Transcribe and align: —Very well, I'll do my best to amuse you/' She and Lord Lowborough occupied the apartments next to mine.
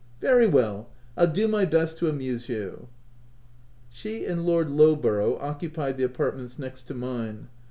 —Very 0.19 0.47
well, 0.47 0.89
I'll 1.15 1.27
do 1.27 1.47
my 1.47 1.63
best 1.63 1.99
to 1.99 2.09
amuse 2.09 2.47
you/' 2.47 2.87
She 3.91 4.25
and 4.25 4.47
Lord 4.47 4.67
Lowborough 4.71 5.37
occupied 5.39 5.97
the 5.97 6.03
apartments 6.03 6.57
next 6.57 6.85
to 6.87 6.95
mine. 6.95 7.49